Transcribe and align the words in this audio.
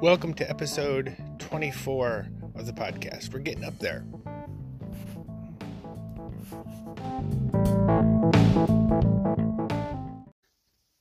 Welcome 0.00 0.34
to 0.34 0.48
episode 0.48 1.16
24 1.40 2.28
of 2.54 2.66
the 2.66 2.72
podcast. 2.72 3.32
We're 3.32 3.40
getting 3.40 3.64
up 3.64 3.80
there. 3.80 4.04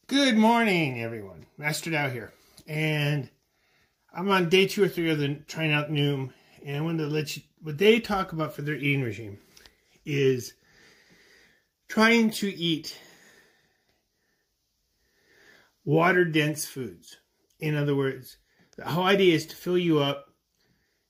Good 0.08 0.36
morning, 0.36 1.04
everyone. 1.04 1.46
Master 1.60 1.92
Dow 1.92 2.10
here. 2.10 2.34
And 2.66 3.30
I'm 4.12 4.32
on 4.32 4.50
day 4.50 4.66
two 4.66 4.84
or 4.84 4.88
three 4.88 5.12
of 5.12 5.20
the 5.20 5.36
trying 5.48 5.72
out 5.72 5.92
Noom. 5.92 6.32
And 6.66 6.76
I 6.76 6.82
wanted 6.82 7.04
to 7.04 7.10
let 7.10 7.38
you, 7.38 7.44
what 7.62 7.78
they 7.78 8.00
talk 8.00 8.32
about 8.32 8.56
for 8.56 8.64
their 8.64 8.74
eating 8.74 9.04
regime 9.04 9.38
is 10.08 10.54
trying 11.88 12.32
to 12.32 12.52
eat 12.52 12.98
water 15.86 16.26
dense 16.26 16.66
foods. 16.66 17.18
In 17.60 17.76
other 17.76 17.96
words, 17.96 18.38
the 18.78 18.86
whole 18.86 19.06
idea 19.06 19.36
is 19.36 19.48
to 19.48 19.56
fill 19.56 19.78
you 19.78 20.00
up 20.00 20.28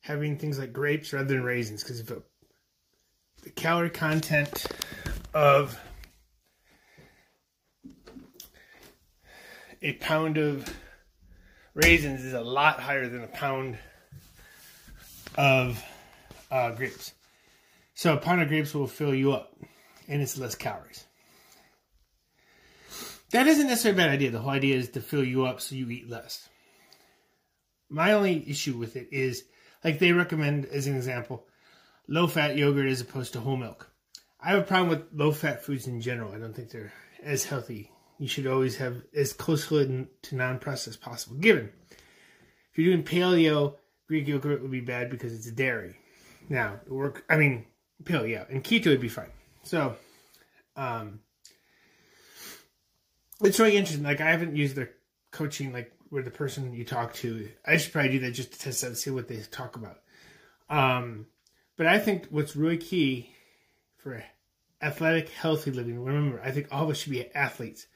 having 0.01 0.37
things 0.37 0.57
like 0.57 0.71
grapes 0.73 1.13
rather 1.13 1.27
than 1.27 1.43
raisins 1.43 1.83
because 1.83 1.99
if 1.99 2.07
the 2.07 3.49
calorie 3.51 3.89
content 3.89 4.65
of 5.33 5.79
a 9.81 9.93
pound 9.93 10.37
of 10.37 10.73
raisins 11.73 12.23
is 12.23 12.33
a 12.33 12.41
lot 12.41 12.79
higher 12.79 13.07
than 13.07 13.23
a 13.23 13.27
pound 13.27 13.77
of 15.35 15.83
uh, 16.49 16.71
grapes. 16.71 17.13
So 17.93 18.13
a 18.13 18.17
pound 18.17 18.41
of 18.41 18.47
grapes 18.47 18.73
will 18.73 18.87
fill 18.87 19.13
you 19.13 19.33
up, 19.33 19.55
and 20.07 20.21
it's 20.21 20.37
less 20.37 20.55
calories. 20.55 21.05
That 23.31 23.47
isn't 23.47 23.67
necessarily 23.67 24.01
a 24.01 24.05
bad 24.05 24.13
idea. 24.13 24.31
The 24.31 24.39
whole 24.39 24.51
idea 24.51 24.77
is 24.77 24.89
to 24.89 25.01
fill 25.01 25.23
you 25.23 25.45
up 25.45 25.61
so 25.61 25.75
you 25.75 25.89
eat 25.89 26.09
less. 26.09 26.47
My 27.89 28.13
only 28.13 28.49
issue 28.49 28.77
with 28.77 28.95
it 28.95 29.09
is, 29.11 29.43
like 29.83 29.99
they 29.99 30.11
recommend 30.11 30.65
as 30.65 30.87
an 30.87 30.95
example, 30.95 31.47
low 32.07 32.27
fat 32.27 32.57
yogurt 32.57 32.87
as 32.87 33.01
opposed 33.01 33.33
to 33.33 33.39
whole 33.39 33.57
milk. 33.57 33.89
I 34.39 34.49
have 34.49 34.59
a 34.59 34.63
problem 34.63 34.89
with 34.89 35.07
low 35.13 35.31
fat 35.31 35.63
foods 35.63 35.87
in 35.87 36.01
general. 36.01 36.33
I 36.33 36.37
don't 36.37 36.55
think 36.55 36.69
they're 36.69 36.93
as 37.23 37.45
healthy. 37.45 37.91
You 38.19 38.27
should 38.27 38.47
always 38.47 38.77
have 38.77 39.03
as 39.15 39.33
close 39.33 39.67
to 39.67 40.07
non 40.31 40.59
processed 40.59 40.87
as 40.87 40.97
possible. 40.97 41.37
Given 41.37 41.71
if 42.71 42.77
you're 42.77 42.93
doing 42.93 43.03
paleo, 43.03 43.75
Greek 44.07 44.27
yogurt 44.27 44.61
would 44.61 44.71
be 44.71 44.81
bad 44.81 45.09
because 45.09 45.33
it's 45.33 45.49
dairy. 45.51 45.95
Now, 46.49 46.79
work. 46.87 47.25
I 47.29 47.37
mean, 47.37 47.65
paleo 48.03 48.49
and 48.49 48.63
keto 48.63 48.87
would 48.87 49.01
be 49.01 49.09
fine. 49.09 49.31
So, 49.63 49.95
um, 50.75 51.19
it's 53.41 53.59
really 53.59 53.77
interesting. 53.77 54.03
Like 54.03 54.21
I 54.21 54.31
haven't 54.31 54.55
used 54.55 54.75
their 54.75 54.91
coaching 55.31 55.73
like 55.73 55.91
where 56.09 56.23
the 56.23 56.31
person 56.31 56.73
you 56.73 56.85
talk 56.85 57.13
to. 57.15 57.49
I 57.65 57.77
should 57.77 57.93
probably 57.93 58.11
do 58.11 58.19
that 58.19 58.31
just 58.31 58.53
to 58.53 58.59
test 58.59 58.83
out 58.83 58.87
and 58.87 58.97
see 58.97 59.09
what 59.09 59.27
they 59.27 59.37
talk 59.51 59.75
about. 59.75 59.99
Um, 60.69 61.27
but 61.75 61.87
I 61.87 61.99
think 61.99 62.27
what's 62.29 62.55
really 62.55 62.77
key 62.77 63.31
for 63.97 64.23
athletic, 64.81 65.29
healthy 65.29 65.71
living. 65.71 66.03
Remember, 66.03 66.41
I 66.43 66.51
think 66.51 66.67
all 66.71 66.83
of 66.83 66.89
us 66.89 66.97
should 66.97 67.11
be 67.11 67.33
athletes. 67.33 67.87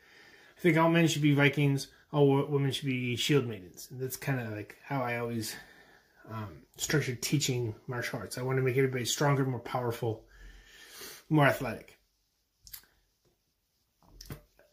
I 0.57 0.61
think 0.61 0.77
all 0.77 0.89
men 0.89 1.07
should 1.07 1.21
be 1.21 1.33
Vikings. 1.33 1.87
All 2.11 2.45
women 2.45 2.71
should 2.71 2.85
be 2.85 3.15
shield 3.15 3.47
maidens. 3.47 3.87
And 3.89 3.99
that's 3.99 4.17
kind 4.17 4.39
of 4.39 4.51
like 4.51 4.75
how 4.83 5.01
I 5.01 5.17
always 5.19 5.55
um, 6.29 6.63
structured 6.77 7.21
teaching 7.21 7.75
martial 7.87 8.19
arts. 8.19 8.37
I 8.37 8.41
want 8.41 8.57
to 8.57 8.63
make 8.63 8.77
everybody 8.77 9.05
stronger, 9.05 9.45
more 9.45 9.59
powerful, 9.59 10.23
more 11.29 11.45
athletic. 11.45 11.97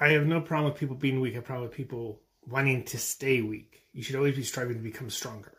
I 0.00 0.10
have 0.10 0.26
no 0.26 0.40
problem 0.40 0.70
with 0.70 0.80
people 0.80 0.96
being 0.96 1.20
weak. 1.20 1.34
I 1.34 1.36
have 1.36 1.44
problem 1.44 1.68
with 1.68 1.76
people 1.76 2.20
wanting 2.48 2.84
to 2.84 2.98
stay 2.98 3.40
weak. 3.42 3.82
You 3.92 4.02
should 4.02 4.16
always 4.16 4.36
be 4.36 4.42
striving 4.42 4.76
to 4.76 4.82
become 4.82 5.10
stronger, 5.10 5.58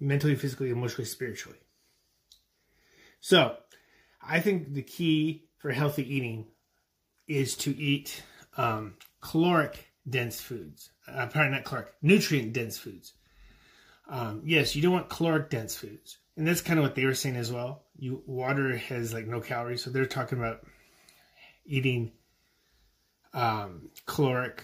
mentally, 0.00 0.36
physically, 0.36 0.70
emotionally, 0.70 1.06
spiritually. 1.06 1.58
So, 3.20 3.56
I 4.26 4.40
think 4.40 4.74
the 4.74 4.82
key 4.82 5.48
for 5.58 5.70
healthy 5.70 6.14
eating 6.14 6.46
is 7.26 7.56
to 7.56 7.76
eat 7.76 8.22
um, 8.56 8.94
caloric 9.20 9.88
dense 10.08 10.40
foods. 10.40 10.90
Uh, 11.06 11.28
not 11.34 11.64
caloric, 11.64 11.88
nutrient 12.02 12.52
dense 12.52 12.78
foods. 12.78 13.14
Um, 14.08 14.42
yes, 14.44 14.76
you 14.76 14.82
don't 14.82 14.92
want 14.92 15.08
caloric 15.08 15.50
dense 15.50 15.74
foods, 15.74 16.18
and 16.36 16.46
that's 16.46 16.60
kind 16.60 16.78
of 16.78 16.84
what 16.84 16.94
they 16.94 17.06
were 17.06 17.14
saying 17.14 17.36
as 17.36 17.50
well. 17.50 17.84
You 17.96 18.22
water 18.26 18.76
has 18.76 19.14
like 19.14 19.26
no 19.26 19.40
calories, 19.40 19.82
so 19.82 19.90
they're 19.90 20.04
talking 20.04 20.38
about 20.38 20.60
eating 21.64 22.12
um, 23.32 23.90
caloric, 24.06 24.62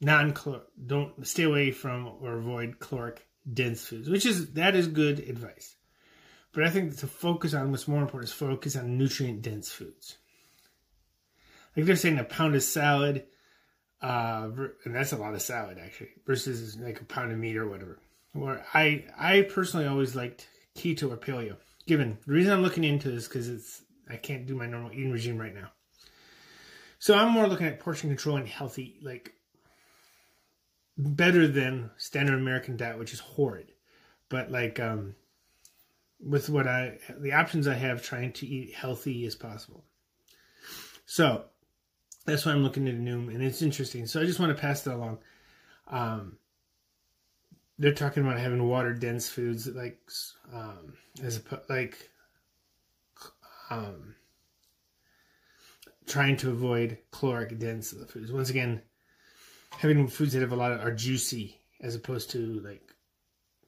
non. 0.00 0.34
Don't 0.86 1.26
stay 1.26 1.44
away 1.44 1.70
from 1.70 2.06
or 2.20 2.36
avoid 2.36 2.78
caloric 2.78 3.26
dense 3.50 3.84
foods, 3.84 4.08
which 4.08 4.26
is 4.26 4.52
that 4.54 4.74
is 4.74 4.88
good 4.88 5.20
advice. 5.20 5.76
But 6.52 6.64
I 6.64 6.70
think 6.70 6.96
to 6.98 7.06
focus 7.06 7.54
on 7.54 7.70
what's 7.70 7.88
more 7.88 8.00
important 8.00 8.30
is 8.30 8.34
focus 8.34 8.76
on 8.76 8.96
nutrient 8.96 9.42
dense 9.42 9.70
foods. 9.70 10.16
Like 11.76 11.84
they're 11.84 11.96
saying 11.96 12.18
a 12.18 12.24
pound 12.24 12.54
of 12.54 12.62
salad, 12.62 13.24
uh, 14.00 14.48
and 14.84 14.94
that's 14.94 15.12
a 15.12 15.18
lot 15.18 15.34
of 15.34 15.42
salad 15.42 15.78
actually, 15.78 16.10
versus 16.26 16.76
like 16.78 17.00
a 17.00 17.04
pound 17.04 17.32
of 17.32 17.38
meat 17.38 17.56
or 17.56 17.68
whatever. 17.68 17.98
Or 18.34 18.64
I 18.72 19.04
I 19.18 19.42
personally 19.42 19.86
always 19.86 20.16
liked 20.16 20.48
keto 20.76 21.12
or 21.12 21.16
paleo. 21.16 21.56
Given 21.86 22.18
the 22.26 22.32
reason 22.32 22.52
I'm 22.52 22.62
looking 22.62 22.84
into 22.84 23.10
this 23.10 23.28
because 23.28 23.48
it's 23.48 23.82
I 24.08 24.16
can't 24.16 24.46
do 24.46 24.56
my 24.56 24.66
normal 24.66 24.92
eating 24.92 25.12
regime 25.12 25.38
right 25.38 25.54
now. 25.54 25.70
So 26.98 27.14
I'm 27.14 27.32
more 27.32 27.46
looking 27.46 27.66
at 27.66 27.80
portion 27.80 28.08
control 28.08 28.36
and 28.36 28.48
healthy, 28.48 28.98
like 29.02 29.34
better 30.96 31.46
than 31.46 31.90
standard 31.96 32.38
American 32.38 32.76
diet, 32.76 32.98
which 32.98 33.12
is 33.12 33.20
horrid. 33.20 33.72
But 34.28 34.50
like 34.50 34.80
um 34.80 35.14
with 36.20 36.48
what 36.48 36.66
I 36.66 36.98
the 37.18 37.32
options 37.32 37.68
I 37.68 37.74
have 37.74 38.02
trying 38.02 38.32
to 38.34 38.46
eat 38.46 38.74
healthy 38.74 39.26
as 39.26 39.34
possible. 39.34 39.84
So 41.04 41.44
that's 42.24 42.44
why 42.44 42.52
I'm 42.52 42.62
looking 42.62 42.88
at 42.88 42.96
Noom 42.96 43.32
and 43.32 43.42
it's 43.42 43.62
interesting. 43.62 44.06
So 44.06 44.20
I 44.20 44.24
just 44.24 44.40
want 44.40 44.56
to 44.56 44.60
pass 44.60 44.82
that 44.82 44.94
along. 44.94 45.18
Um 45.88 46.38
they're 47.78 47.92
talking 47.92 48.24
about 48.24 48.40
having 48.40 48.66
water 48.66 48.94
dense 48.94 49.28
foods 49.28 49.66
like 49.66 50.00
um 50.52 50.94
as 51.22 51.36
a 51.36 51.60
like 51.68 52.10
um 53.70 54.14
trying 56.06 56.36
to 56.38 56.50
avoid 56.50 56.98
caloric 57.10 57.58
dense 57.58 57.92
foods. 58.08 58.32
Once 58.32 58.48
again, 58.50 58.80
having 59.78 60.08
foods 60.08 60.32
that 60.32 60.40
have 60.40 60.52
a 60.52 60.56
lot 60.56 60.72
of 60.72 60.80
are 60.80 60.92
juicy 60.92 61.60
as 61.80 61.94
opposed 61.94 62.30
to 62.30 62.60
like 62.60 62.82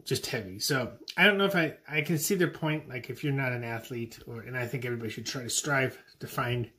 just 0.04 0.26
heavy. 0.26 0.58
So 0.58 0.92
I 1.16 1.24
don't 1.24 1.38
know 1.38 1.44
if 1.44 1.56
I 1.56 1.74
I 1.88 2.00
can 2.00 2.18
see 2.18 2.34
their 2.34 2.48
point. 2.48 2.88
Like 2.88 3.10
if 3.10 3.22
you're 3.22 3.32
not 3.32 3.52
an 3.52 3.64
athlete, 3.64 4.18
or 4.26 4.40
and 4.40 4.56
I 4.56 4.66
think 4.66 4.84
everybody 4.84 5.10
should 5.10 5.26
try 5.26 5.42
to 5.42 5.50
strive 5.50 5.98
to 6.20 6.26
find 6.26 6.70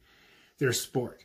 their 0.57 0.73
sport. 0.73 1.23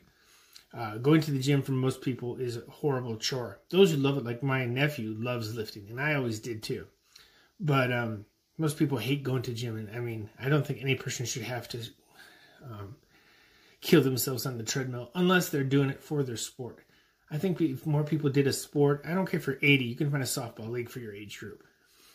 Uh, 0.76 0.98
going 0.98 1.20
to 1.20 1.30
the 1.30 1.38
gym 1.38 1.62
for 1.62 1.70
most 1.70 2.00
people 2.02 2.36
is 2.36 2.56
a 2.56 2.62
horrible 2.68 3.16
chore. 3.16 3.60
Those 3.70 3.92
who 3.92 3.96
love 3.96 4.18
it, 4.18 4.24
like 4.24 4.42
my 4.42 4.64
nephew, 4.64 5.14
loves 5.16 5.54
lifting, 5.54 5.86
and 5.88 6.00
I 6.00 6.14
always 6.14 6.40
did 6.40 6.64
too. 6.64 6.86
But 7.60 7.92
um, 7.92 8.26
most 8.58 8.76
people 8.76 8.98
hate 8.98 9.22
going 9.22 9.42
to 9.42 9.54
gym, 9.54 9.76
and 9.76 9.88
I 9.96 10.00
mean, 10.00 10.28
I 10.38 10.48
don't 10.48 10.66
think 10.66 10.80
any 10.82 10.96
person 10.96 11.26
should 11.26 11.42
have 11.42 11.68
to 11.68 11.78
um, 12.64 12.96
kill 13.80 14.02
themselves 14.02 14.46
on 14.46 14.58
the 14.58 14.64
treadmill 14.64 15.10
unless 15.14 15.48
they're 15.48 15.62
doing 15.62 15.90
it 15.90 16.02
for 16.02 16.24
their 16.24 16.36
sport. 16.36 16.80
I 17.34 17.38
think 17.38 17.60
if 17.60 17.84
more 17.84 18.04
people 18.04 18.30
did 18.30 18.46
a 18.46 18.52
sport, 18.52 19.04
I 19.04 19.12
don't 19.12 19.28
care 19.28 19.40
for 19.40 19.58
80, 19.60 19.84
you 19.84 19.96
can 19.96 20.08
find 20.08 20.22
a 20.22 20.26
softball 20.26 20.70
league 20.70 20.88
for 20.88 21.00
your 21.00 21.12
age 21.12 21.40
group 21.40 21.64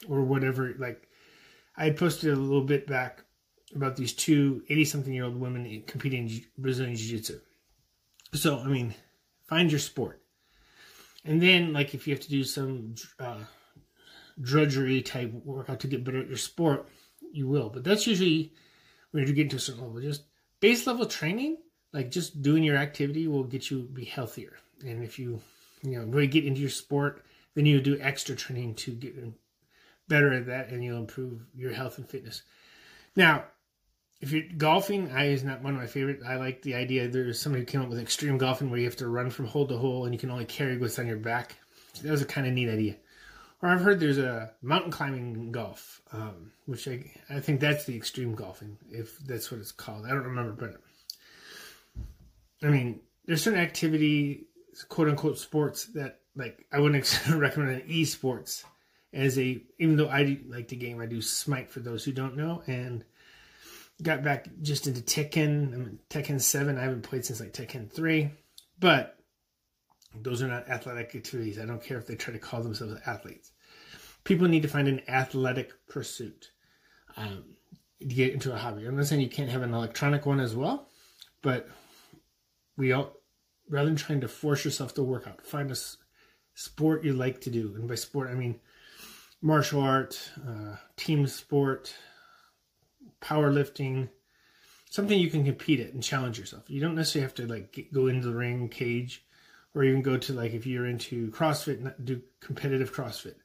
or 0.07 0.21
whatever. 0.21 0.73
Like 0.79 1.09
I 1.75 1.83
had 1.83 1.97
posted 1.97 2.31
a 2.31 2.37
little 2.37 2.63
bit 2.63 2.87
back 2.87 3.25
about 3.75 3.97
these 3.97 4.13
two 4.13 4.63
80 4.69 4.85
something 4.85 5.13
year 5.13 5.25
old 5.25 5.35
women 5.35 5.83
competing 5.87 6.29
in 6.29 6.41
Brazilian 6.57 6.95
Jiu 6.95 7.17
Jitsu. 7.17 7.41
So, 8.33 8.59
I 8.59 8.67
mean, 8.67 8.95
find 9.45 9.69
your 9.69 9.79
sport. 9.79 10.21
And 11.25 11.41
then, 11.41 11.73
like, 11.73 11.93
if 11.93 12.07
you 12.07 12.13
have 12.13 12.23
to 12.23 12.29
do 12.29 12.45
some 12.45 12.95
uh, 13.19 13.39
drudgery 14.39 15.01
type 15.01 15.33
workout 15.33 15.81
to 15.81 15.87
get 15.87 16.05
better 16.05 16.21
at 16.21 16.29
your 16.29 16.37
sport, 16.37 16.87
you 17.33 17.45
will. 17.45 17.69
But 17.69 17.83
that's 17.83 18.07
usually 18.07 18.53
when 19.11 19.27
you 19.27 19.33
get 19.33 19.49
to 19.49 19.57
a 19.57 19.59
certain 19.59 19.83
level. 19.83 19.99
Just 19.99 20.23
base 20.61 20.87
level 20.87 21.05
training, 21.05 21.57
like 21.91 22.09
just 22.09 22.41
doing 22.41 22.63
your 22.63 22.77
activity 22.77 23.27
will 23.27 23.43
get 23.43 23.69
you 23.69 23.81
be 23.81 24.05
healthier. 24.05 24.53
And 24.81 25.03
if 25.03 25.19
you, 25.19 25.41
you 25.83 25.97
know, 25.97 26.05
really 26.05 26.27
get 26.27 26.45
into 26.45 26.61
your 26.61 26.69
sport, 26.69 27.25
then 27.55 27.65
you 27.65 27.81
do 27.81 27.99
extra 27.99 28.35
training 28.35 28.75
to 28.75 28.91
get 28.91 29.15
better 30.07 30.33
at 30.33 30.47
that 30.47 30.69
and 30.69 30.83
you'll 30.83 30.97
improve 30.97 31.45
your 31.55 31.73
health 31.73 31.97
and 31.97 32.09
fitness. 32.09 32.41
Now, 33.15 33.45
if 34.21 34.31
you're 34.31 34.43
golfing, 34.57 35.11
I 35.11 35.27
is 35.27 35.43
not 35.43 35.61
one 35.61 35.73
of 35.73 35.79
my 35.79 35.87
favorite. 35.87 36.21
I 36.27 36.35
like 36.35 36.61
the 36.61 36.75
idea 36.75 37.07
there's 37.07 37.39
somebody 37.39 37.61
who 37.61 37.65
came 37.65 37.81
up 37.81 37.89
with 37.89 37.99
extreme 37.99 38.37
golfing 38.37 38.69
where 38.69 38.79
you 38.79 38.85
have 38.85 38.97
to 38.97 39.07
run 39.07 39.29
from 39.29 39.45
hole 39.45 39.67
to 39.67 39.77
hole 39.77 40.05
and 40.05 40.13
you 40.13 40.19
can 40.19 40.31
only 40.31 40.45
carry 40.45 40.77
what's 40.77 40.99
on 40.99 41.07
your 41.07 41.17
back. 41.17 41.55
That 42.01 42.11
was 42.11 42.21
a 42.21 42.25
kind 42.25 42.45
of 42.45 42.53
neat 42.53 42.69
idea. 42.69 42.95
Or 43.61 43.69
I've 43.69 43.81
heard 43.81 43.99
there's 43.99 44.17
a 44.17 44.51
mountain 44.61 44.91
climbing 44.91 45.51
golf, 45.51 46.01
um, 46.13 46.51
which 46.65 46.87
I 46.87 47.11
I 47.29 47.39
think 47.41 47.59
that's 47.59 47.83
the 47.83 47.95
extreme 47.95 48.33
golfing, 48.33 48.77
if 48.89 49.19
that's 49.19 49.51
what 49.51 49.59
it's 49.59 49.73
called. 49.73 50.05
I 50.05 50.09
don't 50.09 50.23
remember, 50.23 50.53
but 50.53 50.81
I 52.65 52.71
mean, 52.71 53.01
there's 53.25 53.43
certain 53.43 53.59
activity, 53.59 54.47
quote 54.87 55.09
unquote, 55.09 55.37
sports 55.37 55.85
that 55.95 56.19
like 56.35 56.65
I 56.71 56.79
wouldn't 56.79 57.21
recommend 57.29 57.81
an 57.81 57.87
esports 57.87 58.63
as 59.13 59.37
a 59.39 59.61
even 59.77 59.95
though 59.95 60.07
I 60.07 60.39
like 60.47 60.67
the 60.67 60.75
game, 60.75 60.99
I 60.99 61.05
do 61.05 61.21
Smite 61.21 61.71
for 61.71 61.79
those 61.79 62.03
who 62.03 62.11
don't 62.11 62.37
know, 62.37 62.63
and 62.67 63.03
got 64.01 64.23
back 64.23 64.47
just 64.61 64.87
into 64.87 65.01
Tekken. 65.01 65.73
I'm 65.73 65.99
Tekken 66.09 66.41
Seven. 66.41 66.77
I 66.77 66.83
haven't 66.83 67.03
played 67.03 67.25
since 67.25 67.39
like 67.39 67.53
Tekken 67.53 67.91
Three, 67.91 68.31
but 68.79 69.17
those 70.15 70.41
are 70.41 70.47
not 70.47 70.69
athletic 70.69 71.15
activities. 71.15 71.59
I 71.59 71.65
don't 71.65 71.83
care 71.83 71.97
if 71.97 72.07
they 72.07 72.15
try 72.15 72.33
to 72.33 72.39
call 72.39 72.61
themselves 72.61 72.99
athletes. 73.05 73.51
People 74.23 74.47
need 74.47 74.63
to 74.63 74.67
find 74.67 74.87
an 74.87 75.01
athletic 75.07 75.71
pursuit 75.87 76.51
um, 77.17 77.43
to 77.99 78.05
get 78.05 78.33
into 78.33 78.53
a 78.53 78.57
hobby. 78.57 78.85
I'm 78.85 78.95
not 78.95 79.07
saying 79.07 79.21
you 79.21 79.29
can't 79.29 79.49
have 79.49 79.61
an 79.61 79.73
electronic 79.73 80.25
one 80.25 80.39
as 80.39 80.55
well, 80.55 80.87
but 81.41 81.69
we 82.77 82.91
all 82.91 83.18
rather 83.69 83.87
than 83.87 83.95
trying 83.95 84.21
to 84.21 84.27
force 84.27 84.65
yourself 84.65 84.93
to 84.95 85.03
work 85.03 85.27
out, 85.27 85.45
find 85.45 85.71
a 85.71 85.77
sport 86.55 87.03
you 87.03 87.13
like 87.13 87.41
to 87.41 87.49
do. 87.49 87.73
And 87.75 87.87
by 87.87 87.95
sport, 87.95 88.29
I 88.29 88.33
mean 88.33 88.59
martial 89.41 89.81
art, 89.81 90.31
uh, 90.45 90.75
team 90.97 91.27
sport, 91.27 91.93
powerlifting, 93.21 94.09
something 94.89 95.19
you 95.19 95.29
can 95.29 95.45
compete 95.45 95.79
at 95.79 95.93
and 95.93 96.03
challenge 96.03 96.39
yourself. 96.39 96.63
You 96.67 96.81
don't 96.81 96.95
necessarily 96.95 97.23
have 97.23 97.35
to 97.35 97.47
like 97.47 97.71
get, 97.71 97.93
go 97.93 98.07
into 98.07 98.27
the 98.27 98.35
ring 98.35 98.69
cage 98.69 99.23
or 99.73 99.83
even 99.83 100.01
go 100.01 100.17
to 100.17 100.33
like 100.33 100.53
if 100.53 100.65
you're 100.65 100.87
into 100.87 101.31
CrossFit, 101.31 101.93
do 102.03 102.21
competitive 102.39 102.93
CrossFit. 102.93 103.35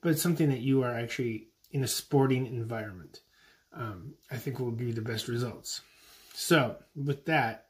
But 0.00 0.10
it's 0.10 0.22
something 0.22 0.50
that 0.50 0.60
you 0.60 0.82
are 0.82 0.94
actually 0.94 1.48
in 1.70 1.82
a 1.84 1.88
sporting 1.88 2.46
environment. 2.46 3.20
Um, 3.72 4.14
I 4.30 4.36
think 4.36 4.58
will 4.58 4.70
give 4.70 4.88
you 4.88 4.94
the 4.94 5.02
best 5.02 5.28
results. 5.28 5.82
So 6.34 6.76
with 6.96 7.26
that, 7.26 7.67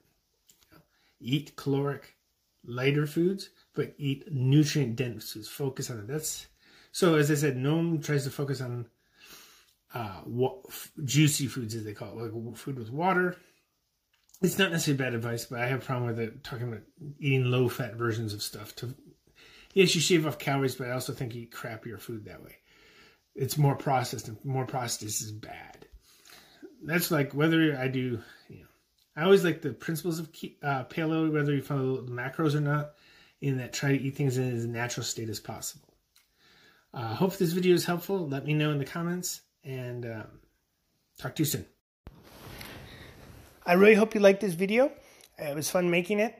eat 1.20 1.56
caloric, 1.56 2.16
lighter 2.64 3.06
foods, 3.06 3.50
but 3.74 3.94
eat 3.98 4.30
nutrient 4.32 4.96
dense 4.96 5.32
foods. 5.32 5.48
Focus 5.48 5.90
on 5.90 5.98
it. 5.98 6.06
That's 6.06 6.46
so. 6.92 7.14
As 7.14 7.30
I 7.30 7.34
said, 7.34 7.56
Noom 7.56 8.04
tries 8.04 8.24
to 8.24 8.30
focus 8.30 8.60
on 8.60 8.86
uh, 9.94 10.20
what, 10.24 10.58
juicy 11.04 11.46
foods, 11.46 11.74
as 11.74 11.84
they 11.84 11.94
call 11.94 12.18
it, 12.18 12.34
like 12.34 12.56
food 12.56 12.78
with 12.78 12.90
water. 12.90 13.36
It's 14.40 14.58
not 14.58 14.70
necessarily 14.70 15.02
bad 15.02 15.14
advice, 15.14 15.46
but 15.46 15.60
I 15.60 15.66
have 15.66 15.82
a 15.82 15.84
problem 15.84 16.06
with 16.06 16.20
it. 16.20 16.44
Talking 16.44 16.68
about 16.68 16.82
eating 17.18 17.50
low 17.50 17.68
fat 17.68 17.94
versions 17.94 18.32
of 18.34 18.42
stuff. 18.42 18.74
To 18.76 18.94
yes, 19.74 19.94
you 19.94 20.00
shave 20.00 20.26
off 20.26 20.38
calories, 20.38 20.76
but 20.76 20.88
I 20.88 20.92
also 20.92 21.12
think 21.12 21.34
you 21.34 21.42
eat 21.42 21.52
crappier 21.52 21.98
food 21.98 22.26
that 22.26 22.44
way. 22.44 22.56
It's 23.34 23.58
more 23.58 23.76
processed, 23.76 24.28
and 24.28 24.42
more 24.44 24.66
processed 24.66 25.22
is 25.22 25.32
bad. 25.32 25.86
That's 26.82 27.10
like 27.10 27.32
whether 27.32 27.76
I 27.76 27.88
do 27.88 28.20
I 29.18 29.24
always 29.24 29.42
like 29.42 29.62
the 29.62 29.72
principles 29.72 30.20
of 30.20 30.28
uh, 30.62 30.84
paleo, 30.84 31.32
whether 31.32 31.52
you 31.52 31.60
follow 31.60 32.00
the 32.00 32.12
macros 32.12 32.54
or 32.54 32.60
not, 32.60 32.92
in 33.40 33.56
that 33.58 33.72
try 33.72 33.90
to 33.90 34.00
eat 34.00 34.14
things 34.14 34.38
in 34.38 34.54
as 34.54 34.64
natural 34.64 35.02
state 35.02 35.28
as 35.28 35.40
possible. 35.40 35.88
Uh, 36.94 37.16
hope 37.16 37.36
this 37.36 37.50
video 37.50 37.74
is 37.74 37.84
helpful. 37.84 38.28
Let 38.28 38.46
me 38.46 38.54
know 38.54 38.70
in 38.70 38.78
the 38.78 38.84
comments, 38.84 39.40
and 39.64 40.06
um, 40.06 40.26
talk 41.18 41.34
to 41.34 41.42
you 41.42 41.46
soon. 41.46 41.66
I 43.66 43.72
really 43.72 43.96
hope 43.96 44.14
you 44.14 44.20
liked 44.20 44.40
this 44.40 44.54
video. 44.54 44.92
It 45.36 45.56
was 45.56 45.68
fun 45.68 45.90
making 45.90 46.20
it. 46.20 46.38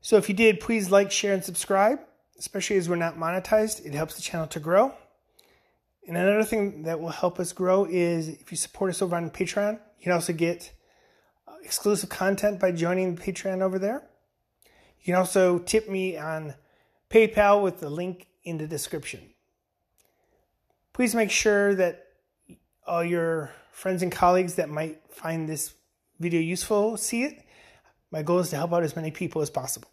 So 0.00 0.16
if 0.16 0.28
you 0.28 0.34
did, 0.34 0.58
please 0.58 0.90
like, 0.90 1.12
share, 1.12 1.34
and 1.34 1.44
subscribe, 1.44 2.00
especially 2.36 2.78
as 2.78 2.88
we're 2.88 2.96
not 2.96 3.16
monetized. 3.16 3.86
It 3.86 3.94
helps 3.94 4.16
the 4.16 4.22
channel 4.22 4.48
to 4.48 4.58
grow. 4.58 4.92
And 6.08 6.16
another 6.16 6.42
thing 6.42 6.82
that 6.82 6.98
will 6.98 7.10
help 7.10 7.38
us 7.38 7.52
grow 7.52 7.84
is 7.84 8.28
if 8.28 8.50
you 8.50 8.56
support 8.56 8.90
us 8.90 9.02
over 9.02 9.14
on 9.14 9.30
Patreon, 9.30 9.74
you 9.74 10.02
can 10.02 10.12
also 10.12 10.32
get 10.32 10.72
exclusive 11.66 12.08
content 12.08 12.60
by 12.60 12.70
joining 12.70 13.16
the 13.16 13.20
Patreon 13.20 13.60
over 13.60 13.76
there. 13.76 14.04
You 15.00 15.06
can 15.06 15.14
also 15.16 15.58
tip 15.58 15.88
me 15.88 16.16
on 16.16 16.54
PayPal 17.10 17.60
with 17.60 17.80
the 17.80 17.90
link 17.90 18.28
in 18.44 18.58
the 18.58 18.68
description. 18.68 19.20
Please 20.92 21.12
make 21.12 21.32
sure 21.32 21.74
that 21.74 22.04
all 22.86 23.02
your 23.02 23.50
friends 23.72 24.04
and 24.04 24.12
colleagues 24.12 24.54
that 24.54 24.68
might 24.68 25.00
find 25.10 25.48
this 25.48 25.74
video 26.20 26.40
useful 26.40 26.96
see 26.96 27.24
it. 27.24 27.44
My 28.12 28.22
goal 28.22 28.38
is 28.38 28.50
to 28.50 28.56
help 28.56 28.72
out 28.72 28.84
as 28.84 28.94
many 28.94 29.10
people 29.10 29.42
as 29.42 29.50
possible. 29.50 29.90